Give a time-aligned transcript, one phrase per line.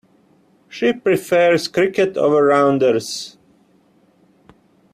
[0.67, 3.37] She prefers cricket over rounders.